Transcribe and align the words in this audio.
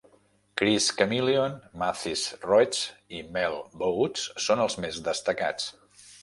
Chris 0.59 0.85
Chameleon, 0.99 1.51
Mathys 1.81 2.23
Roets 2.49 2.79
i 3.19 3.21
Mel 3.37 3.59
Botes 3.83 4.25
són 4.47 4.65
els 4.65 4.79
més 4.87 4.99
destacats. 5.11 5.71